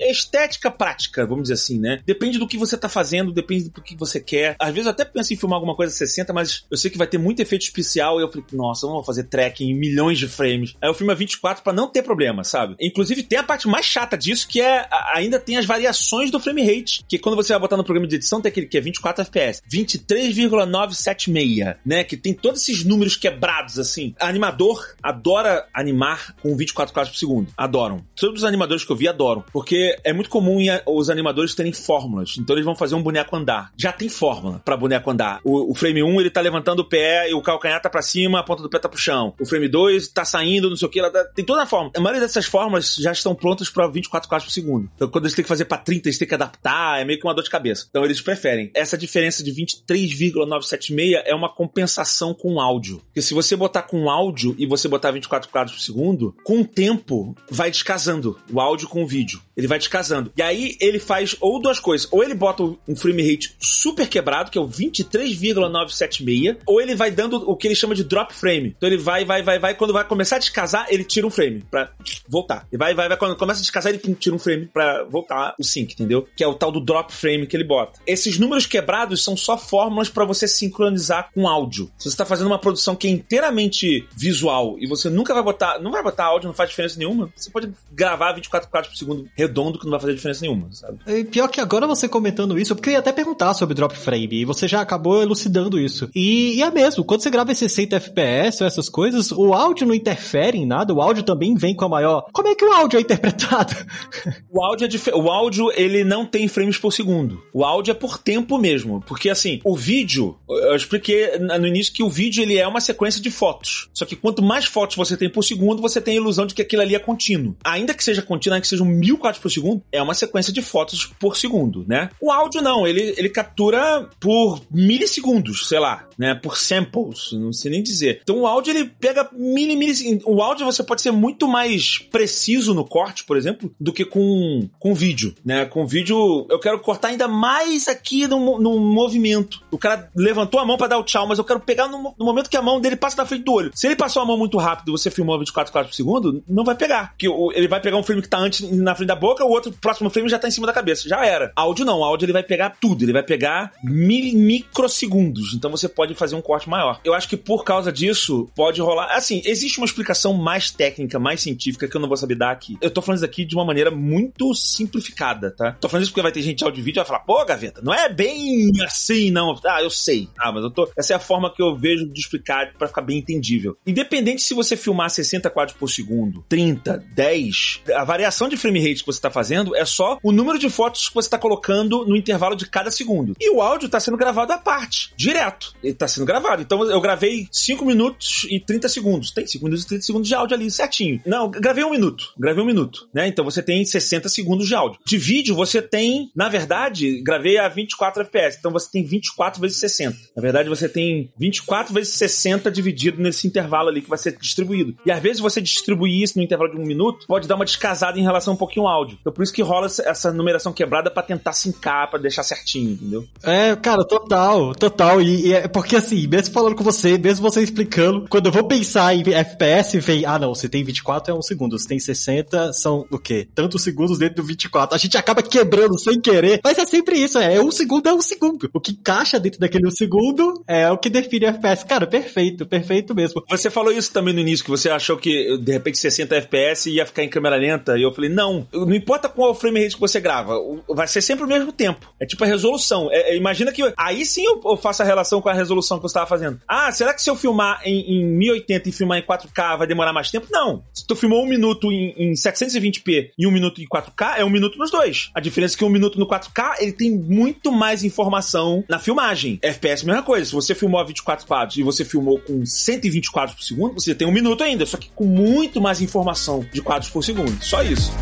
[0.00, 2.00] estética prática, vamos dizer assim, né?
[2.06, 4.56] Depende do que você tá fazendo, depende do que você quer.
[4.58, 7.06] Às vezes eu até penso em filmar alguma coisa 60, mas eu sei que vai
[7.06, 10.18] ter muito efeito especial e eu falei, nossa, eu não vou fazer tracking em milhões
[10.18, 10.74] de frames.
[10.80, 12.76] Aí eu filmo a 24 para não ter problema, sabe?
[12.80, 16.62] Inclusive tem a parte mais chata disso, que é ainda tem as variações do frame
[16.62, 19.22] rate, que quando você vai botar no programa de edição tem aquele que é 24
[19.22, 22.04] FPS, 23,976, né?
[22.04, 24.14] Que tem todos esses números quebrados assim.
[24.20, 27.48] Animador adora animar com 24 quadros por segundo.
[27.56, 28.04] Adoram.
[28.14, 29.44] Todos os animadores que eu vi adoram.
[29.52, 32.36] Porque é muito comum os animadores terem fórmulas.
[32.38, 33.72] Então eles vão fazer um boneco andar.
[33.76, 35.40] Já tem fórmula para boneco andar.
[35.44, 38.40] O, o, frame 1 ele tá levantando o pé e o calcanhar tá pra cima,
[38.40, 39.34] a ponta do pé tá pro chão.
[39.40, 41.00] O frame 2 tá saindo, não sei o que.
[41.10, 41.24] Tá...
[41.34, 41.92] Tem toda a fórmula.
[41.96, 44.90] A maioria dessas fórmulas já estão prontas para 24 quadros por segundo.
[44.94, 47.00] Então quando eles têm que fazer pra 30, eles têm que adaptar.
[47.00, 47.86] É meio que uma dor de cabeça.
[47.88, 48.57] Então eles preferem.
[48.74, 53.00] Essa diferença de 23,976 é uma compensação com áudio.
[53.06, 56.64] Porque se você botar com áudio e você botar 24 quadros por segundo, com o
[56.64, 59.40] tempo vai descasando o áudio com o vídeo.
[59.56, 60.32] Ele vai descasando.
[60.36, 62.08] E aí ele faz ou duas coisas.
[62.12, 67.10] Ou ele bota um frame rate super quebrado, que é o 23,976, ou ele vai
[67.10, 68.74] dando o que ele chama de drop frame.
[68.76, 69.74] Então ele vai, vai, vai, vai.
[69.74, 71.90] Quando vai começar a descasar, ele tira um frame pra
[72.28, 72.66] voltar.
[72.70, 73.16] Ele vai, vai, vai.
[73.16, 76.26] Quando começa a descasar, ele tira um frame pra voltar o sync, entendeu?
[76.36, 78.00] Que é o tal do drop frame que ele bota.
[78.06, 81.90] Esses números números quebrados são só fórmulas para você sincronizar com áudio.
[81.98, 85.78] Se você está fazendo uma produção que é inteiramente visual e você nunca vai botar,
[85.78, 89.28] não vai botar áudio, não faz diferença nenhuma, você pode gravar 24 quadros por segundo
[89.36, 90.98] redondo que não vai fazer diferença nenhuma, sabe?
[91.06, 94.40] E pior que agora você comentando isso, porque eu ia até perguntar sobre drop frame,
[94.40, 96.08] e você já acabou elucidando isso.
[96.14, 99.86] E, e é mesmo, quando você grava em 60 FPS ou essas coisas, o áudio
[99.86, 102.26] não interfere em nada, o áudio também vem com a maior.
[102.32, 103.74] Como é que o áudio é interpretado?
[104.50, 105.10] O áudio é dif...
[105.10, 107.42] o áudio ele não tem frames por segundo.
[107.52, 112.02] O áudio é por tempo mesmo, porque assim, o vídeo, eu expliquei no início que
[112.02, 113.88] o vídeo ele é uma sequência de fotos.
[113.94, 116.62] Só que quanto mais fotos você tem por segundo, você tem a ilusão de que
[116.62, 117.56] aquilo ali é contínuo.
[117.64, 120.62] Ainda que seja contínuo, ainda que sejam mil quadros por segundo, é uma sequência de
[120.62, 122.10] fotos por segundo, né?
[122.20, 126.34] O áudio não, ele, ele captura por milissegundos, sei lá, né?
[126.34, 128.20] Por samples, não sei nem dizer.
[128.22, 132.74] Então o áudio ele pega mili, mili, o áudio você pode ser muito mais preciso
[132.74, 135.64] no corte, por exemplo, do que com com vídeo, né?
[135.64, 139.62] Com vídeo eu quero cortar ainda mais aqui no, no movimento.
[139.70, 142.24] O cara levantou a mão para dar o tchau, mas eu quero pegar no, no,
[142.24, 143.70] momento que a mão dele passa na frente do olho.
[143.74, 146.74] Se ele passou a mão muito rápido você filmou 24 quadros por segundo, não vai
[146.74, 147.10] pegar.
[147.10, 149.72] Porque ele vai pegar um frame que tá antes na frente da boca, o outro
[149.72, 151.08] próximo frame já tá em cima da cabeça.
[151.08, 151.52] Já era.
[151.56, 155.54] Áudio não, áudio ele vai pegar tudo, ele vai pegar mil, microsegundos.
[155.54, 157.00] Então você pode fazer um corte maior.
[157.04, 159.14] Eu acho que por causa disso pode rolar.
[159.14, 162.76] Assim, existe uma explicação mais técnica, mais científica que eu não vou saber dar aqui.
[162.80, 165.72] Eu tô falando isso aqui de uma maneira muito simplificada, tá?
[165.80, 167.80] Tô falando isso porque vai ter gente áudio e vídeo e vai falar, pô, gaveta,
[167.82, 169.56] não é bem assim, não.
[169.64, 170.28] Ah, eu sei.
[170.36, 170.90] Ah, mas eu tô.
[170.98, 173.76] Essa é a forma que eu vejo de explicar para ficar bem entendível.
[173.86, 179.04] Independente se você filmar 60 quadros por segundo, 30, 10, a variação de frame rate
[179.04, 182.16] que você tá fazendo é só o número de fotos que você tá colocando no
[182.16, 183.36] intervalo de cada segundo.
[183.38, 185.72] E o áudio tá sendo gravado à parte, direto.
[185.82, 186.60] Ele tá sendo gravado.
[186.60, 189.30] Então eu gravei 5 minutos e 30 segundos.
[189.30, 191.20] Tem 5 minutos e 30 segundos de áudio ali, certinho.
[191.24, 192.32] Não, gravei um minuto.
[192.36, 193.28] Gravei um minuto, né?
[193.28, 194.98] Então você tem 60 segundos de áudio.
[195.06, 198.56] De vídeo você tem, na verdade, gravei a 24 FPS.
[198.58, 200.16] Então você tem 24 vezes 60.
[200.36, 204.96] Na verdade você tem 24 vezes 60 dividido nesse intervalo ali que vai ser distribuído.
[205.04, 208.18] E às vezes você distribuir isso no intervalo de um minuto, pode dar uma descasada
[208.18, 209.18] em relação um pouquinho ao áudio.
[209.20, 213.26] Então por isso que rola essa numeração quebrada para tentar sincar, para deixar certinho, entendeu?
[213.42, 215.20] É, cara, total, total.
[215.20, 218.64] E, e, é porque assim, mesmo falando com você, mesmo você explicando, quando eu vou
[218.64, 222.72] pensar em FPS, vem, ah não, você tem 24 é um segundo, você tem 60
[222.72, 223.48] são o quê?
[223.54, 224.94] Tantos segundos dentro do 24.
[224.94, 228.20] A gente acaba quebrando sem querer, mas é sempre isso, é, um segundo é um
[228.20, 228.68] segundo.
[228.72, 231.84] O que encaixa dentro daquele um segundo é o que define FPS.
[231.84, 233.42] Cara, perfeito, perfeito mesmo.
[233.48, 237.06] Você falou isso também no início, que você achou que de repente 60 FPS ia
[237.06, 240.20] ficar em câmera lenta, e eu falei, não, não importa qual frame rate que você
[240.20, 240.54] grava,
[240.88, 242.12] vai ser sempre o mesmo tempo.
[242.20, 243.08] É tipo a resolução.
[243.10, 246.02] É, é, imagina que aí sim eu, eu, faço a relação com a resolução que
[246.02, 246.60] você estava fazendo.
[246.66, 250.12] Ah, será que se eu filmar em, em 1080 e filmar em 4K vai demorar
[250.12, 250.46] mais tempo?
[250.50, 250.82] Não.
[250.92, 254.50] Se tu filmou um minuto em, em 720p e um minuto em 4K, é um
[254.50, 255.30] minuto nos dois.
[255.34, 259.58] A diferença é que um minuto no 4K, ele tem muito mais informação na filmagem.
[259.62, 260.44] FPS, mesma coisa.
[260.44, 264.14] Se você filmou a 24 quadros e você filmou com 120 quadros por segundo, você
[264.14, 267.62] tem um minuto ainda, só que com muito mais informação de quadros por segundo.
[267.62, 268.12] Só isso.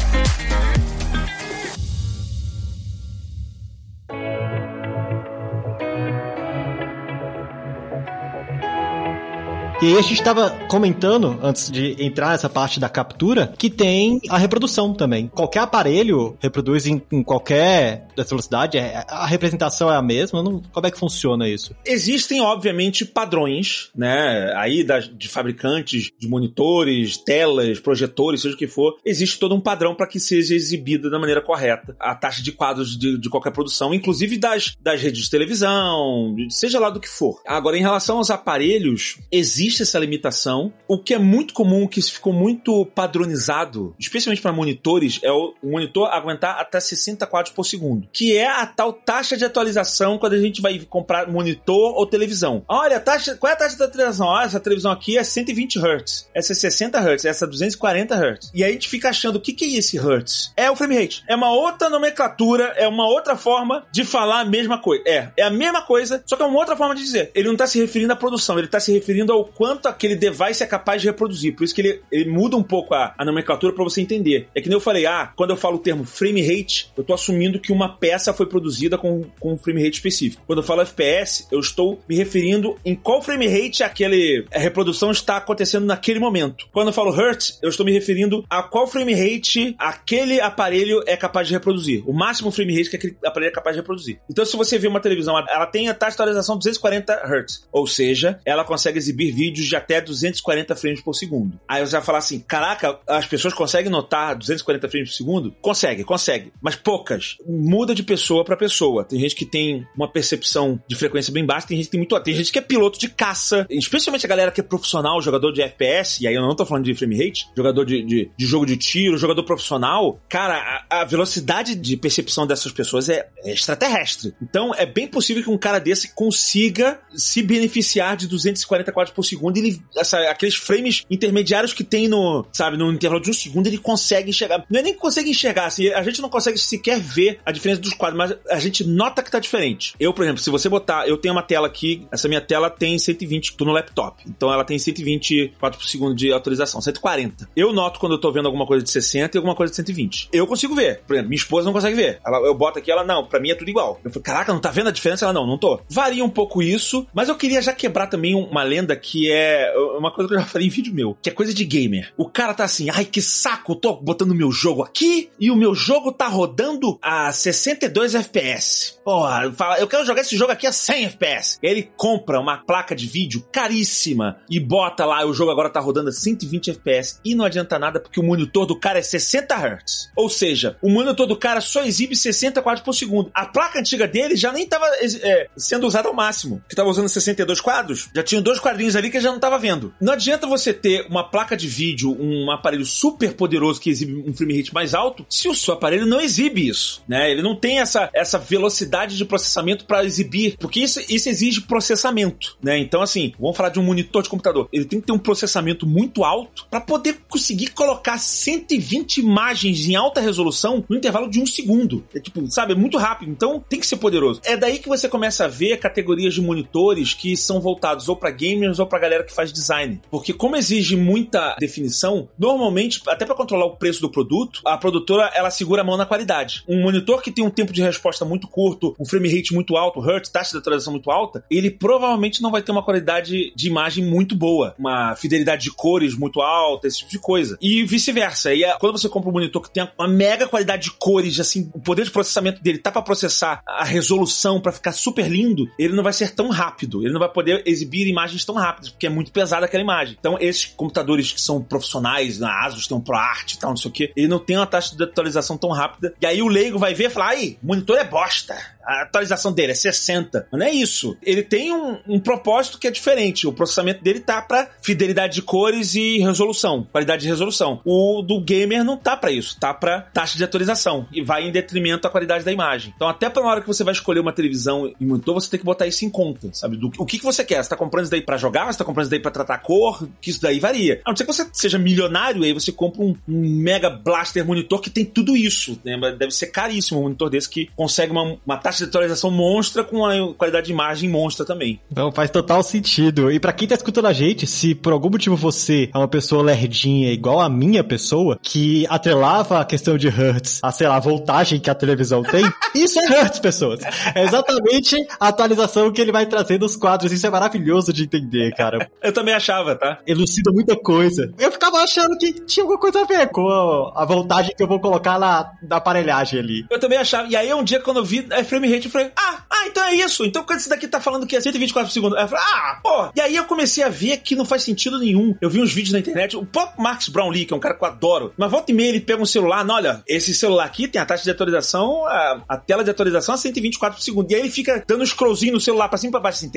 [9.82, 14.18] E aí a gente estava comentando, antes de entrar nessa parte da captura, que tem
[14.30, 15.28] a reprodução também.
[15.28, 20.42] Qualquer aparelho reproduz em, em qualquer velocidade, é, a representação é a mesma?
[20.42, 21.74] Não, como é que funciona isso?
[21.84, 24.50] Existem, obviamente, padrões, né?
[24.56, 29.60] Aí das, de fabricantes de monitores, telas, projetores, seja o que for, existe todo um
[29.60, 33.50] padrão para que seja exibida da maneira correta a taxa de quadros de, de qualquer
[33.50, 37.42] produção, inclusive das, das redes de televisão, seja lá do que for.
[37.46, 40.72] Agora, em relação aos aparelhos, existe existe essa limitação.
[40.88, 46.08] O que é muito comum, que ficou muito padronizado, especialmente para monitores, é o monitor
[46.08, 50.38] aguentar até 60 quadros por segundo, que é a tal taxa de atualização quando a
[50.38, 52.64] gente vai comprar monitor ou televisão.
[52.68, 54.34] Olha, taxa, qual é a taxa da televisão?
[54.34, 58.50] Ah, essa televisão aqui é 120 Hz, essa é 60 Hz, essa é 240 Hz.
[58.54, 60.52] E aí a gente fica achando o que, que é esse Hz?
[60.56, 61.24] É o frame rate.
[61.28, 65.02] É uma outra nomenclatura, é uma outra forma de falar a mesma coisa.
[65.06, 67.30] É, é a mesma coisa, só que é uma outra forma de dizer.
[67.34, 70.62] Ele não está se referindo à produção, ele está se referindo ao quanto aquele device
[70.62, 71.56] é capaz de reproduzir.
[71.56, 74.48] Por isso que ele, ele muda um pouco a, a nomenclatura para você entender.
[74.54, 77.14] É que nem eu falei, ah, quando eu falo o termo frame rate, eu tô
[77.14, 80.42] assumindo que uma peça foi produzida com, com um frame rate específico.
[80.46, 85.10] Quando eu falo FPS, eu estou me referindo em qual frame rate aquele, a reprodução
[85.10, 86.68] está acontecendo naquele momento.
[86.72, 91.16] Quando eu falo hertz, eu estou me referindo a qual frame rate aquele aparelho é
[91.16, 92.02] capaz de reproduzir.
[92.06, 94.18] O máximo frame rate que aquele aparelho é capaz de reproduzir.
[94.28, 97.66] Então, se você vê uma televisão, ela tem a taxa de atualização 240 Hz.
[97.72, 101.58] Ou seja, ela consegue exibir vídeo vídeos de até 240 frames por segundo.
[101.68, 105.52] Aí você vai falar assim: caraca, as pessoas conseguem notar 240 frames por segundo?
[105.60, 106.52] Consegue, consegue.
[106.60, 107.36] Mas poucas.
[107.46, 109.04] Muda de pessoa para pessoa.
[109.04, 112.20] Tem gente que tem uma percepção de frequência bem baixa, tem gente que tem muito.
[112.20, 115.62] Tem gente que é piloto de caça, especialmente a galera que é profissional, jogador de
[115.62, 118.66] FPS, e aí eu não tô falando de frame rate, jogador de, de, de jogo
[118.66, 120.20] de tiro, jogador profissional.
[120.28, 124.34] Cara, a, a velocidade de percepção dessas pessoas é, é extraterrestre.
[124.42, 129.22] Então é bem possível que um cara desse consiga se beneficiar de 240 quadros por
[129.22, 129.35] segundo.
[129.58, 133.78] Ele, essa, aqueles frames intermediários que tem no, sabe, no intervalo de um segundo, ele
[133.78, 134.64] consegue enxergar.
[134.70, 137.80] Não é nem que consegue enxergar, assim, a gente não consegue sequer ver a diferença
[137.80, 139.94] dos quadros, mas a gente nota que tá diferente.
[139.98, 142.98] Eu, por exemplo, se você botar, eu tenho uma tela aqui, essa minha tela tem
[142.98, 147.48] 120, tô no laptop, então ela tem 120 quadros por segundo de autorização, 140.
[147.56, 150.28] Eu noto quando eu tô vendo alguma coisa de 60 e alguma coisa de 120.
[150.32, 151.02] Eu consigo ver.
[151.06, 152.20] Por exemplo, minha esposa não consegue ver.
[152.26, 154.00] Ela, eu boto aqui, ela, não, pra mim é tudo igual.
[154.04, 155.24] Eu falo, caraca, não tá vendo a diferença?
[155.24, 155.80] Ela, não, não tô.
[155.88, 160.12] Varia um pouco isso, mas eu queria já quebrar também uma lenda que é uma
[160.12, 162.12] coisa que eu já falei em vídeo meu, que é coisa de gamer.
[162.16, 165.74] O cara tá assim, ai que saco, tô botando meu jogo aqui e o meu
[165.74, 168.98] jogo tá rodando a 62 FPS.
[169.04, 171.58] Porra, fala, eu quero jogar esse jogo aqui a 100 FPS.
[171.62, 176.08] Ele compra uma placa de vídeo caríssima e bota lá, o jogo agora tá rodando
[176.08, 180.10] a 120 FPS e não adianta nada porque o monitor do cara é 60 Hz.
[180.16, 183.30] Ou seja, o monitor do cara só exibe 60 quadros por segundo.
[183.34, 184.86] A placa antiga dele já nem tava
[185.22, 189.10] é, sendo usada ao máximo, que tava usando 62 quadros, já tinha dois quadrinhos ali
[189.10, 189.94] que já não tava vendo.
[190.00, 194.34] Não adianta você ter uma placa de vídeo, um aparelho super poderoso que exibe um
[194.34, 197.30] frame rate mais alto, se o seu aparelho não exibe isso, né?
[197.30, 202.56] Ele não tem essa, essa velocidade de processamento para exibir, porque isso, isso exige processamento,
[202.62, 202.78] né?
[202.78, 204.68] Então, assim, vamos falar de um monitor de computador.
[204.72, 209.94] Ele tem que ter um processamento muito alto para poder conseguir colocar 120 imagens em
[209.94, 212.04] alta resolução no intervalo de um segundo.
[212.14, 213.30] É tipo, sabe, é muito rápido.
[213.30, 214.40] Então, tem que ser poderoso.
[214.44, 218.30] É daí que você começa a ver categorias de monitores que são voltados ou para
[218.30, 220.00] gamers ou para galera que faz design.
[220.10, 225.30] Porque como exige muita definição, normalmente, até para controlar o preço do produto, a produtora
[225.34, 226.64] ela segura a mão na qualidade.
[226.68, 230.00] Um monitor que tem um tempo de resposta muito curto, um frame rate muito alto,
[230.00, 234.04] hertz, taxa de atualização muito alta, ele provavelmente não vai ter uma qualidade de imagem
[234.04, 237.56] muito boa, uma fidelidade de cores muito alta, esse tipo de coisa.
[237.60, 238.54] E vice-versa.
[238.54, 241.80] E quando você compra um monitor que tem uma mega qualidade de cores, assim, o
[241.80, 246.02] poder de processamento dele tá para processar a resolução para ficar super lindo, ele não
[246.02, 247.02] vai ser tão rápido.
[247.02, 250.16] Ele não vai poder exibir imagens tão rápidas, porque é muito pesada aquela imagem.
[250.18, 253.90] Então, esses computadores que são profissionais, na Asus tem um ProArt e tal, não sei
[253.90, 256.14] o que, ele não tem uma taxa de atualização tão rápida.
[256.20, 259.72] E aí o leigo vai ver e falar: aí, monitor é bosta a atualização dele
[259.72, 260.48] é 60.
[260.52, 261.16] Não é isso.
[261.22, 263.46] Ele tem um, um propósito que é diferente.
[263.46, 267.80] O processamento dele tá para fidelidade de cores e resolução, qualidade de resolução.
[267.84, 271.52] O do gamer não tá para isso, tá para taxa de atualização e vai em
[271.52, 272.92] detrimento da qualidade da imagem.
[272.94, 275.66] Então, até para hora que você vai escolher uma televisão e monitor, você tem que
[275.66, 276.76] botar isso em conta, sabe?
[276.76, 277.62] Do, o que, que você quer?
[277.62, 278.72] Você tá comprando isso daí para jogar?
[278.72, 280.08] Você tá comprando isso daí para tratar cor?
[280.20, 281.00] Que isso daí varia.
[281.04, 284.80] A não ser que você seja milionário aí você compra um, um mega blaster monitor
[284.80, 285.78] que tem tudo isso.
[285.84, 285.96] Né?
[286.18, 289.82] Deve ser caríssimo um monitor desse que consegue uma, uma taxa taxa de atualização monstra
[289.82, 291.80] com a qualidade de imagem monstra também.
[291.94, 293.30] Não, faz total sentido.
[293.30, 296.42] E para quem tá escutando a gente, se por algum motivo você é uma pessoa
[296.42, 301.00] lerdinha igual a minha pessoa, que atrelava a questão de hertz a, sei lá, a
[301.00, 303.80] voltagem que a televisão tem, isso é hertz, pessoas.
[304.14, 307.12] É exatamente a atualização que ele vai trazer nos quadros.
[307.12, 308.90] Isso é maravilhoso de entender, cara.
[309.02, 309.98] Eu também achava, tá?
[310.06, 311.32] Elucida muita coisa.
[311.38, 313.46] Eu ficava achando que tinha alguma coisa a ver com
[313.94, 316.66] a voltagem que eu vou colocar na, na aparelhagem ali.
[316.70, 317.28] Eu também achava.
[317.28, 319.84] E aí um dia quando eu vi é frame rate, eu falei, ah, ah, então
[319.84, 320.24] é isso.
[320.24, 323.10] Então quando esse daqui tá falando que é 124 por segundo, eu falei, ah, pô.
[323.14, 325.34] E aí eu comecei a ver que não faz sentido nenhum.
[325.40, 327.84] Eu vi uns vídeos na internet, o próprio Max Brownlee, que é um cara que
[327.84, 330.88] eu adoro, mas volta e meia ele pega um celular, não, olha, esse celular aqui
[330.88, 334.30] tem a taxa de atualização, a, a tela de atualização a 124 por segundo.
[334.30, 336.50] E aí ele fica dando um scrollzinho no celular pra cima e pra baixo, assim.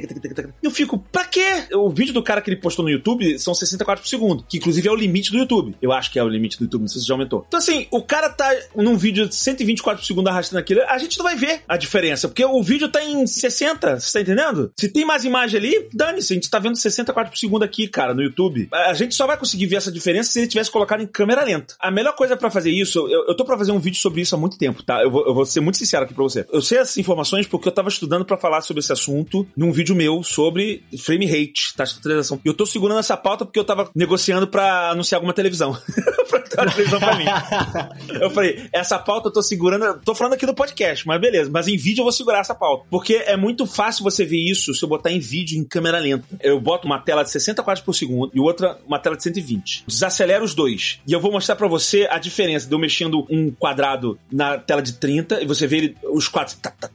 [0.61, 1.67] E eu fico, pra quê?
[1.73, 4.87] O vídeo do cara que ele postou no YouTube são 64 por segundo, que inclusive
[4.87, 5.75] é o limite do YouTube.
[5.81, 7.45] Eu acho que é o limite do YouTube, não sei se já aumentou.
[7.47, 11.17] Então assim, o cara tá num vídeo de 124 por segundo arrastando aquilo, a gente
[11.17, 14.71] não vai ver a diferença, porque o vídeo tá em 60, você tá entendendo?
[14.77, 18.13] Se tem mais imagem ali, dane-se, a gente tá vendo 64 por segundo aqui, cara,
[18.13, 18.67] no YouTube.
[18.71, 21.75] A gente só vai conseguir ver essa diferença se ele tivesse colocado em câmera lenta.
[21.79, 24.35] A melhor coisa para fazer isso, eu, eu tô pra fazer um vídeo sobre isso
[24.35, 25.01] há muito tempo, tá?
[25.01, 26.45] Eu vou, eu vou ser muito sincero aqui pra você.
[26.51, 29.95] Eu sei essas informações porque eu tava estudando para falar sobre esse assunto num vídeo
[29.95, 32.39] meu sobre frame rate, taxa de atualização.
[32.43, 35.77] E eu tô segurando essa pauta porque eu tava negociando para anunciar alguma televisão.
[36.29, 37.25] pra ter uma televisão pra mim.
[38.21, 41.49] eu falei, essa pauta eu tô segurando, tô falando aqui no podcast, mas beleza.
[41.51, 42.85] Mas em vídeo eu vou segurar essa pauta.
[42.89, 46.25] Porque é muito fácil você ver isso se eu botar em vídeo em câmera lenta.
[46.41, 49.85] Eu boto uma tela de 60 quadros por segundo e outra uma tela de 120.
[49.87, 50.99] Desacelero os dois.
[51.07, 54.81] E eu vou mostrar para você a diferença de eu mexendo um quadrado na tela
[54.81, 56.55] de 30 e você vê ele, os quadros.
[56.55, 56.87] Tá, tá,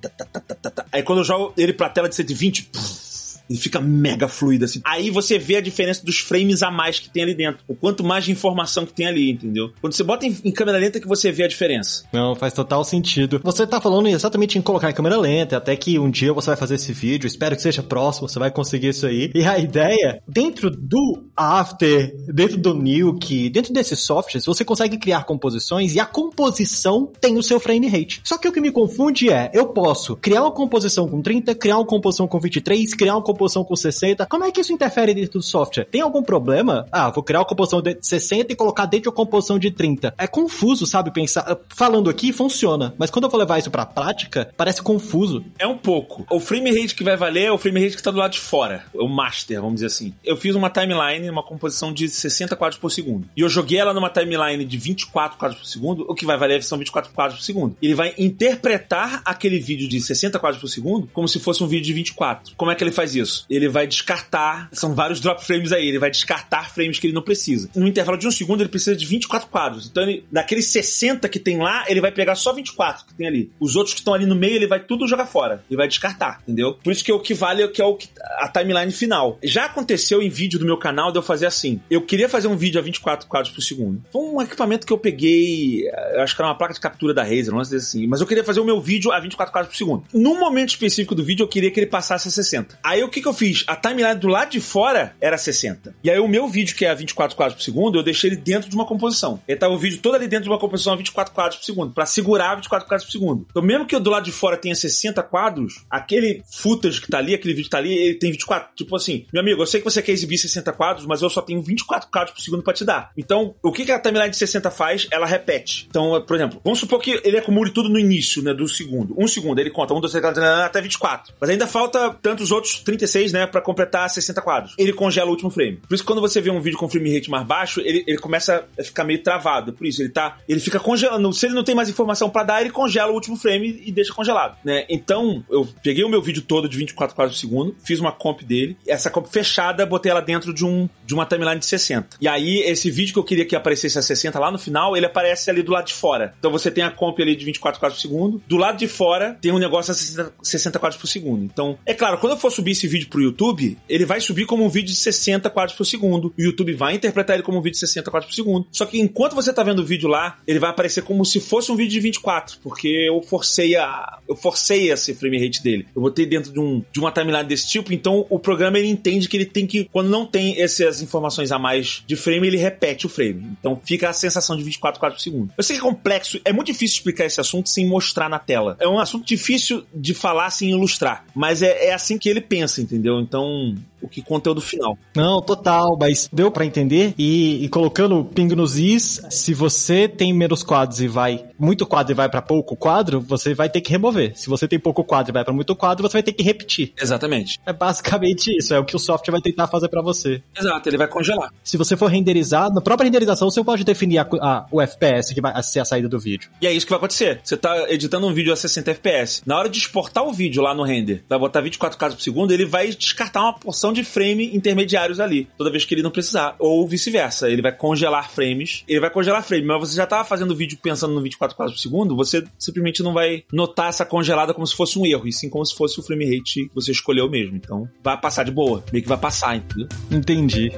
[0.71, 3.14] tá, Aí quando eu jogo ele pra tela de 120, puf,
[3.49, 4.81] Ele fica mega fluido, assim.
[4.85, 7.63] Aí você vê a diferença dos frames a mais que tem ali dentro.
[7.69, 9.73] O quanto mais de informação que tem ali, entendeu?
[9.81, 12.05] Quando você bota em, em câmera lenta que você vê a diferença.
[12.13, 13.41] Não, faz total sentido.
[13.43, 16.57] Você tá falando exatamente em colocar em câmera lenta, até que um dia você vai
[16.57, 19.31] fazer esse vídeo, espero que seja próximo, você vai conseguir isso aí.
[19.35, 25.25] E a ideia, dentro do After, dentro do Nuke, dentro desses softwares, você consegue criar
[25.25, 28.21] composições e a composição tem o seu frame rate.
[28.25, 31.77] Só que o que me confunde é, eu posso criar uma composição com 30, criar
[31.77, 34.27] uma composição com 23, criar uma composição com 60.
[34.27, 35.85] Como é que isso interfere dentro do software?
[35.85, 36.87] Tem algum problema?
[36.91, 40.15] Ah, vou criar uma composição de 60 e colocar dentro de uma composição de 30.
[40.17, 41.13] É confuso, sabe?
[41.13, 41.59] Pensar.
[41.69, 42.95] Falando aqui, funciona.
[42.97, 45.45] Mas quando eu vou levar isso pra prática, parece confuso.
[45.59, 46.25] É um pouco.
[46.31, 48.41] O frame rate que vai valer é o frame rate que tá do lado de
[48.41, 48.85] fora.
[48.95, 50.15] O master, vamos dizer assim.
[50.25, 53.29] Eu fiz uma timeline, uma composição de 60 quadros por segundo.
[53.37, 56.07] E eu joguei ela numa timeline de 24 quadros por segundo.
[56.09, 57.77] O que vai valer são 24 quadros por segundo.
[57.83, 61.87] Ele vai interpretar aquele vídeo de 60 quadros por segundo como se fosse um vídeo
[61.87, 62.55] de 24.
[62.57, 63.24] Como é que ele faz isso?
[63.49, 64.69] Ele vai descartar.
[64.73, 65.89] São vários drop frames aí.
[65.89, 67.69] Ele vai descartar frames que ele não precisa.
[67.75, 69.87] No intervalo de um segundo, ele precisa de 24 quadros.
[69.87, 73.51] Então, ele, daqueles 60 que tem lá, ele vai pegar só 24 que tem ali.
[73.59, 75.65] Os outros que estão ali no meio, ele vai tudo jogar fora.
[75.69, 76.75] Ele vai descartar, entendeu?
[76.75, 78.09] Por isso que o que vale é que é o que,
[78.39, 79.39] a timeline final.
[79.43, 81.81] Já aconteceu em vídeo do meu canal de eu fazer assim.
[81.91, 84.03] Eu queria fazer um vídeo a 24 quadros por segundo.
[84.13, 87.23] Foi um equipamento que eu peguei, eu acho que era uma placa de captura da
[87.23, 88.07] Razer, não sei assim.
[88.07, 90.05] Mas eu queria fazer o meu vídeo a 24 quadros por segundo.
[90.13, 92.79] No momento específico do vídeo, eu queria que ele passasse a 60.
[92.83, 93.65] Aí o que, que eu fiz?
[93.67, 95.95] A timeline do lado de fora era 60.
[96.03, 98.37] E aí o meu vídeo, que é a 24 quadros por segundo, eu deixei ele
[98.37, 99.41] dentro de uma composição.
[99.47, 101.93] Ele tava o vídeo todo ali dentro de uma composição a 24 quadros por segundo,
[101.93, 103.47] para segurar 24 quadros por segundo.
[103.49, 107.19] Então, mesmo que eu do lado de fora tenha 60 quadros, aquele footage que tá
[107.19, 108.75] ali, aquele vídeo que tá ali, ele tem 24.
[108.75, 111.41] Tipo assim, meu amigo, eu sei que você quer exibir 60 quadros, mas eu só
[111.41, 113.13] tenho 24 quadros por segundo para te dar.
[113.17, 115.07] Então, o que, que a timeline de 60 faz?
[115.11, 115.87] Ela repete.
[115.89, 119.15] Então, por exemplo, vamos supor que ele acumule tudo no início, né, do segundo.
[119.17, 121.35] Um segundo, ele conta 1, 2, 3, 4, até 24.
[121.41, 124.75] Mas ainda falta tantos outros 36, né, para completar 60 quadros.
[124.79, 125.77] Ele congela o último frame.
[125.89, 128.67] Por isso quando você vê um vídeo com frame rate mais baixo, ele, ele começa
[128.79, 129.73] a ficar meio travado.
[129.73, 130.39] Por isso, ele tá.
[130.49, 131.33] Ele fica congelando.
[131.33, 134.13] Se ele não tem mais informação para dar, ele congela o último frame e deixa
[134.13, 134.85] congelado, né?
[134.89, 138.43] Então, eu peguei o meu vídeo todo de 24 quadros por segundo, fiz uma comp
[138.43, 142.17] dele, essa comp fechada, botei ela dentro de um de uma timeline de 60.
[142.21, 145.07] E aí, esse vídeo que eu queria que aparecesse a 60 lá no final, ele
[145.07, 146.35] aparece ali do lado de fora.
[146.39, 148.43] Então você tem a comp ali de 24 quadros por segundo.
[148.47, 151.45] Do lado de fora tem um negócio a 60, 60 quadros por segundo.
[151.45, 154.65] Então, é claro, quando eu for subir esse vídeo pro YouTube, ele vai subir como
[154.65, 156.33] um vídeo de 60 quadros por segundo.
[156.39, 158.67] O YouTube vai interpretar ele como um vídeo de 60 quadros por segundo.
[158.71, 161.71] Só que enquanto você tá vendo o vídeo lá, ele vai aparecer como se fosse
[161.71, 165.87] um vídeo de 24, porque eu forcei a eu forcei esse frame rate dele.
[165.95, 169.29] Eu botei dentro de um de uma timeline desse tipo, então o programa ele entende
[169.29, 173.07] que ele tem que quando não tem essas informações a mais de frame, ele repete
[173.07, 173.57] o frame.
[173.59, 175.53] Então fica a sensação de 24 quadros por segundo.
[175.57, 178.77] Eu sei que é complexo, é muito difícil explicar esse assunto sem mostrar na tela.
[178.81, 182.81] É um assunto difícil de falar sem ilustrar, mas é, é assim que ele pensa,
[182.85, 183.21] entendeu?
[183.21, 184.99] Então, o que conteúdo final.
[185.15, 187.15] Não, total, mas deu para entender.
[187.19, 192.13] E, e, colocando ping nos is, se você tem menos quadros e vai muito quadro
[192.13, 194.33] e vai para pouco quadro, você vai ter que remover.
[194.37, 196.93] Se você tem pouco quadro e vai para muito quadro, você vai ter que repetir.
[197.01, 197.61] Exatamente.
[197.65, 200.43] É basicamente isso, é o que o software vai tentar fazer para você.
[200.57, 201.53] Exato, ele vai congelar.
[201.63, 205.41] Se você for renderizar, na própria renderização você pode definir a, a, o FPS que
[205.41, 206.51] vai ser a saída do vídeo.
[206.61, 207.41] E é isso que vai acontecer.
[207.43, 209.43] Você tá editando um vídeo a 60 FPS.
[209.47, 212.53] Na hora de exportar o vídeo lá no render, vai botar 24 quadros por segundo,
[212.53, 216.57] ele vai descartar uma porção de frame intermediários ali, toda vez que ele não precisar.
[216.59, 218.85] Ou vice-versa, ele vai congelar frames.
[218.87, 221.83] Ele vai congelar frame, mas você já tava fazendo vídeo pensando no 24 quadros por
[221.83, 225.49] segundo, você simplesmente não vai notar essa congelada como se fosse um erro, e sim
[225.49, 227.57] como se fosse o frame rate que você escolheu mesmo.
[227.57, 229.89] Então, vai passar de boa, meio que vai passar, entendeu?
[230.11, 230.73] Entendi.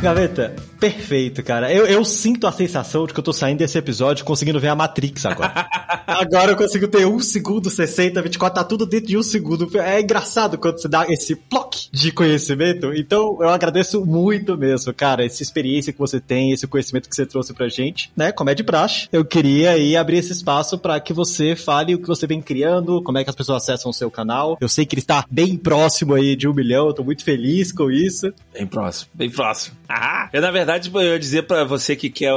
[0.00, 1.72] Gaveta, perfeito, cara.
[1.72, 4.76] Eu, eu sinto a sensação de que eu tô saindo desse episódio conseguindo ver a
[4.76, 5.68] Matrix agora.
[6.06, 9.68] agora eu consigo ter um segundo, 60, 24, tá tudo dentro de um segundo.
[9.76, 12.92] É engraçado quando você dá esse ploc de conhecimento.
[12.94, 17.26] Então eu agradeço muito mesmo, cara, essa experiência que você tem, esse conhecimento que você
[17.26, 18.30] trouxe pra gente, né?
[18.30, 19.08] Como é de praxe.
[19.10, 23.02] Eu queria aí abrir esse espaço para que você fale o que você vem criando,
[23.02, 24.56] como é que as pessoas acessam o seu canal.
[24.60, 27.72] Eu sei que ele está bem próximo aí de um milhão, eu tô muito feliz
[27.72, 28.32] com isso.
[28.54, 29.76] Bem próximo, bem próximo.
[30.32, 32.32] Eu, na verdade, eu ia dizer para você que quer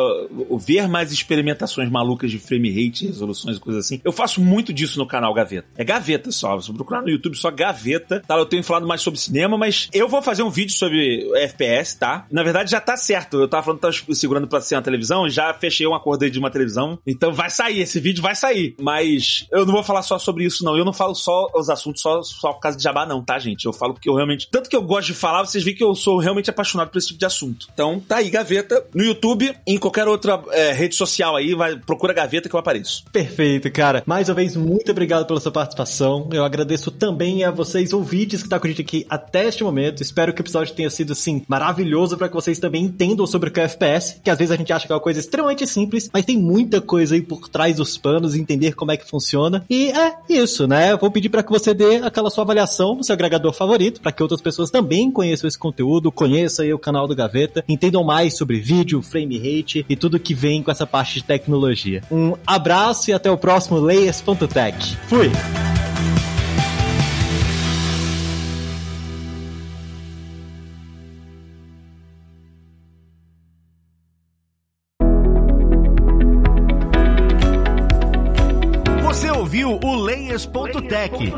[0.59, 4.01] ver mais experimentações malucas de frame rate, resoluções e coisas assim.
[4.03, 5.67] Eu faço muito disso no canal Gaveta.
[5.75, 6.59] É Gaveta só.
[6.59, 8.37] Se procurar no YouTube só Gaveta, tá?
[8.37, 12.25] Eu tenho falado mais sobre cinema, mas eu vou fazer um vídeo sobre FPS, tá?
[12.31, 13.41] Na verdade, já tá certo.
[13.41, 16.39] Eu tava falando, tava segurando pra ser uma televisão, já fechei um acordo aí de
[16.39, 16.97] uma televisão.
[17.05, 18.75] Então vai sair, esse vídeo vai sair.
[18.79, 20.77] Mas eu não vou falar só sobre isso, não.
[20.77, 23.65] Eu não falo só os assuntos só, só por causa de jabá, não, tá, gente?
[23.65, 24.47] Eu falo porque eu realmente.
[24.49, 27.07] Tanto que eu gosto de falar, vocês veem que eu sou realmente apaixonado por esse
[27.07, 27.67] tipo de assunto assunto.
[27.73, 32.13] Então, tá aí Gaveta no YouTube em qualquer outra é, rede social aí, vai, procura
[32.13, 33.03] Gaveta que eu apareço.
[33.11, 34.03] Perfeito, cara.
[34.05, 36.29] Mais uma vez, muito obrigado pela sua participação.
[36.31, 40.01] Eu agradeço também a vocês ouvintes que tá com a gente aqui até este momento.
[40.01, 43.51] Espero que o episódio tenha sido, assim, maravilhoso para que vocês também entendam sobre o
[43.51, 46.09] que é FPS, que às vezes a gente acha que é uma coisa extremamente simples,
[46.13, 49.63] mas tem muita coisa aí por trás dos panos, entender como é que funciona.
[49.69, 50.91] E é isso, né?
[50.91, 54.11] Eu vou pedir para que você dê aquela sua avaliação no seu agregador favorito, para
[54.11, 57.30] que outras pessoas também conheçam esse conteúdo, conheçam aí o canal do Gaveta,
[57.67, 62.03] entendam mais sobre vídeo, frame rate e tudo que vem com essa parte de tecnologia.
[62.11, 64.97] Um abraço e até o próximo Layers.tech.
[65.07, 65.31] Fui!
[80.45, 81.33] O Layers.tech,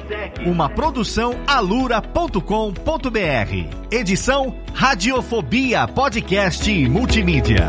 [0.46, 2.42] uma produção alura.com.br.
[3.92, 7.68] Edição Radiofobia Podcast e Multimídia.